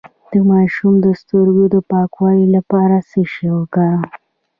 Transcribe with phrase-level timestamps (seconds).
[0.31, 4.03] د ماشوم د سترګو د پاکوالي لپاره څه شی وکاروم؟